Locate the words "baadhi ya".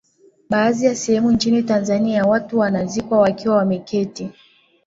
0.49-0.95